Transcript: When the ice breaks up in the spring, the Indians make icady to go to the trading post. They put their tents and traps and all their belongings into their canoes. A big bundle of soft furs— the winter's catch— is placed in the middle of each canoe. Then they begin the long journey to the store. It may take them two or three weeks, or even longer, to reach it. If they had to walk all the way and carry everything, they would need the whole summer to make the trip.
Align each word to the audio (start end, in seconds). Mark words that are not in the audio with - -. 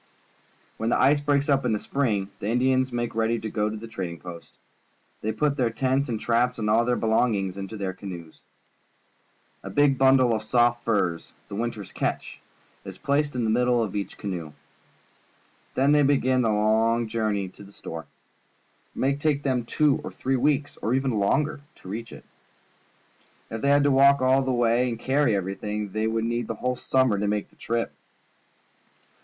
When 0.77 0.89
the 0.89 0.97
ice 0.99 1.19
breaks 1.19 1.47
up 1.47 1.63
in 1.63 1.73
the 1.73 1.79
spring, 1.79 2.31
the 2.39 2.47
Indians 2.47 2.91
make 2.91 3.11
icady 3.11 3.39
to 3.43 3.51
go 3.51 3.69
to 3.69 3.77
the 3.77 3.87
trading 3.87 4.17
post. 4.19 4.55
They 5.21 5.31
put 5.31 5.57
their 5.57 5.69
tents 5.69 6.09
and 6.09 6.19
traps 6.19 6.57
and 6.57 6.67
all 6.71 6.85
their 6.85 6.95
belongings 6.95 7.55
into 7.55 7.77
their 7.77 7.93
canoes. 7.93 8.41
A 9.61 9.69
big 9.69 9.99
bundle 9.99 10.33
of 10.33 10.41
soft 10.41 10.83
furs— 10.83 11.33
the 11.49 11.55
winter's 11.55 11.91
catch— 11.91 12.41
is 12.83 12.97
placed 12.97 13.35
in 13.35 13.43
the 13.43 13.51
middle 13.51 13.83
of 13.83 13.95
each 13.95 14.17
canoe. 14.17 14.53
Then 15.75 15.91
they 15.91 16.01
begin 16.01 16.41
the 16.41 16.49
long 16.49 17.07
journey 17.07 17.47
to 17.49 17.63
the 17.63 17.71
store. 17.71 18.07
It 18.95 18.99
may 18.99 19.15
take 19.15 19.43
them 19.43 19.65
two 19.65 20.01
or 20.03 20.11
three 20.11 20.35
weeks, 20.35 20.77
or 20.77 20.95
even 20.95 21.11
longer, 21.11 21.61
to 21.75 21.87
reach 21.89 22.11
it. 22.11 22.25
If 23.51 23.61
they 23.61 23.69
had 23.69 23.83
to 23.83 23.91
walk 23.91 24.19
all 24.19 24.41
the 24.41 24.51
way 24.51 24.89
and 24.89 24.97
carry 24.99 25.35
everything, 25.35 25.91
they 25.91 26.07
would 26.07 26.25
need 26.25 26.47
the 26.47 26.55
whole 26.55 26.75
summer 26.75 27.19
to 27.19 27.27
make 27.27 27.51
the 27.51 27.55
trip. 27.55 27.91